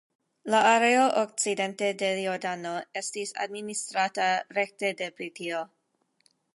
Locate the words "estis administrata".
3.05-4.29